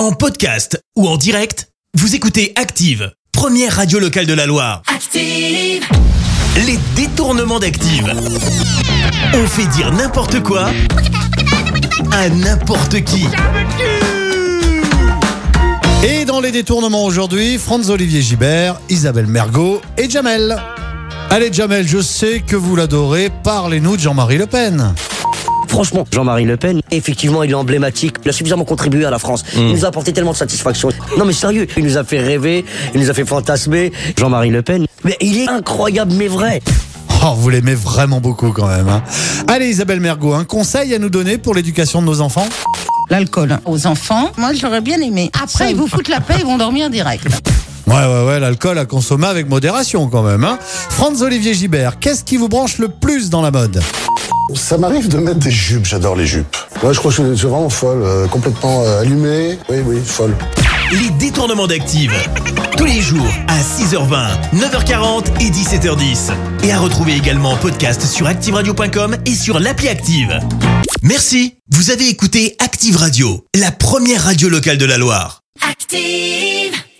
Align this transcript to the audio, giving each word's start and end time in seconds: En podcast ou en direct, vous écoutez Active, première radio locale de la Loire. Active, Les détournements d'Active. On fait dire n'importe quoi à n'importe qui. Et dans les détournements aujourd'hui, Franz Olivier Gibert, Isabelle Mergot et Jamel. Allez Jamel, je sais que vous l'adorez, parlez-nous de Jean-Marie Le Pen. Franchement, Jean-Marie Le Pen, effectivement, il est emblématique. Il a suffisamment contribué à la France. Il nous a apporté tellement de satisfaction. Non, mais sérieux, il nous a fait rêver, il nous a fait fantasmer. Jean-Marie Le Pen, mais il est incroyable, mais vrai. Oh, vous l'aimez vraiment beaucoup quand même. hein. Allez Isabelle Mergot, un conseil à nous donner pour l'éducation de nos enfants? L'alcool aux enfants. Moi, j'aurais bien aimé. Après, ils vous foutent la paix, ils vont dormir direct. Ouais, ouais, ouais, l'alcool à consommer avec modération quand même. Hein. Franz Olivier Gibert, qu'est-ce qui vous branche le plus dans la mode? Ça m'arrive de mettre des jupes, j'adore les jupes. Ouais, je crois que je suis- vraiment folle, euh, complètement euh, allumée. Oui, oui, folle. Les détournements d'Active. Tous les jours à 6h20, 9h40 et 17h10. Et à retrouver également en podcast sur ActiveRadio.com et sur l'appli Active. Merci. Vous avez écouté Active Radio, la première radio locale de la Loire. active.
En 0.00 0.12
podcast 0.12 0.82
ou 0.96 1.06
en 1.06 1.18
direct, 1.18 1.68
vous 1.92 2.14
écoutez 2.14 2.54
Active, 2.56 3.12
première 3.32 3.76
radio 3.76 3.98
locale 3.98 4.24
de 4.24 4.32
la 4.32 4.46
Loire. 4.46 4.80
Active, 4.86 5.84
Les 6.56 6.78
détournements 6.96 7.58
d'Active. 7.58 8.10
On 9.34 9.46
fait 9.46 9.66
dire 9.66 9.92
n'importe 9.92 10.42
quoi 10.42 10.70
à 12.12 12.30
n'importe 12.30 13.04
qui. 13.04 13.26
Et 16.02 16.24
dans 16.24 16.40
les 16.40 16.50
détournements 16.50 17.04
aujourd'hui, 17.04 17.58
Franz 17.58 17.90
Olivier 17.90 18.22
Gibert, 18.22 18.80
Isabelle 18.88 19.26
Mergot 19.26 19.82
et 19.98 20.08
Jamel. 20.08 20.56
Allez 21.28 21.52
Jamel, 21.52 21.86
je 21.86 22.00
sais 22.00 22.40
que 22.40 22.56
vous 22.56 22.74
l'adorez, 22.74 23.30
parlez-nous 23.44 23.98
de 23.98 24.00
Jean-Marie 24.00 24.38
Le 24.38 24.46
Pen. 24.46 24.94
Franchement, 25.70 26.04
Jean-Marie 26.10 26.46
Le 26.46 26.56
Pen, 26.56 26.80
effectivement, 26.90 27.44
il 27.44 27.52
est 27.52 27.54
emblématique. 27.54 28.16
Il 28.24 28.28
a 28.28 28.32
suffisamment 28.32 28.64
contribué 28.64 29.04
à 29.04 29.10
la 29.10 29.20
France. 29.20 29.44
Il 29.56 29.68
nous 29.72 29.84
a 29.84 29.88
apporté 29.88 30.12
tellement 30.12 30.32
de 30.32 30.36
satisfaction. 30.36 30.88
Non, 31.16 31.24
mais 31.24 31.32
sérieux, 31.32 31.68
il 31.76 31.84
nous 31.84 31.96
a 31.96 32.02
fait 32.02 32.18
rêver, 32.18 32.64
il 32.92 33.00
nous 33.00 33.08
a 33.08 33.14
fait 33.14 33.24
fantasmer. 33.24 33.92
Jean-Marie 34.18 34.50
Le 34.50 34.62
Pen, 34.62 34.86
mais 35.04 35.16
il 35.20 35.38
est 35.38 35.48
incroyable, 35.48 36.12
mais 36.16 36.26
vrai. 36.26 36.60
Oh, 37.24 37.34
vous 37.36 37.50
l'aimez 37.50 37.76
vraiment 37.76 38.20
beaucoup 38.20 38.50
quand 38.50 38.66
même. 38.66 38.88
hein. 38.88 39.02
Allez 39.46 39.68
Isabelle 39.68 40.00
Mergot, 40.00 40.34
un 40.34 40.44
conseil 40.44 40.92
à 40.92 40.98
nous 40.98 41.08
donner 41.08 41.38
pour 41.38 41.54
l'éducation 41.54 42.02
de 42.02 42.06
nos 42.06 42.20
enfants? 42.20 42.48
L'alcool 43.08 43.58
aux 43.64 43.86
enfants. 43.86 44.30
Moi, 44.38 44.50
j'aurais 44.60 44.80
bien 44.80 45.00
aimé. 45.00 45.30
Après, 45.40 45.70
ils 45.70 45.76
vous 45.76 45.86
foutent 45.86 46.08
la 46.08 46.20
paix, 46.20 46.34
ils 46.40 46.46
vont 46.46 46.58
dormir 46.58 46.90
direct. 46.90 47.26
Ouais, 47.86 47.94
ouais, 47.94 48.26
ouais, 48.26 48.40
l'alcool 48.40 48.76
à 48.78 48.86
consommer 48.86 49.26
avec 49.28 49.48
modération 49.48 50.08
quand 50.08 50.22
même. 50.22 50.42
Hein. 50.44 50.58
Franz 50.62 51.22
Olivier 51.24 51.54
Gibert, 51.54 52.00
qu'est-ce 52.00 52.24
qui 52.24 52.36
vous 52.36 52.48
branche 52.48 52.78
le 52.78 52.88
plus 52.88 53.30
dans 53.30 53.42
la 53.42 53.50
mode? 53.52 53.80
Ça 54.54 54.78
m'arrive 54.78 55.08
de 55.08 55.18
mettre 55.18 55.38
des 55.38 55.50
jupes, 55.50 55.86
j'adore 55.86 56.16
les 56.16 56.26
jupes. 56.26 56.56
Ouais, 56.82 56.92
je 56.94 56.98
crois 56.98 57.12
que 57.12 57.22
je 57.22 57.34
suis- 57.34 57.46
vraiment 57.46 57.68
folle, 57.70 58.02
euh, 58.02 58.26
complètement 58.28 58.82
euh, 58.84 59.00
allumée. 59.00 59.58
Oui, 59.68 59.76
oui, 59.86 60.00
folle. 60.04 60.34
Les 60.92 61.10
détournements 61.10 61.66
d'Active. 61.66 62.12
Tous 62.76 62.84
les 62.84 63.00
jours 63.00 63.26
à 63.48 63.60
6h20, 63.60 64.28
9h40 64.54 65.26
et 65.40 65.50
17h10. 65.50 66.30
Et 66.64 66.72
à 66.72 66.78
retrouver 66.78 67.14
également 67.14 67.52
en 67.52 67.56
podcast 67.56 68.02
sur 68.04 68.26
ActiveRadio.com 68.26 69.16
et 69.26 69.34
sur 69.34 69.60
l'appli 69.60 69.88
Active. 69.88 70.40
Merci. 71.02 71.54
Vous 71.70 71.90
avez 71.90 72.08
écouté 72.08 72.56
Active 72.58 72.96
Radio, 72.96 73.44
la 73.54 73.70
première 73.70 74.24
radio 74.24 74.48
locale 74.48 74.78
de 74.78 74.84
la 74.86 74.98
Loire. 74.98 75.42
active. 75.68 76.72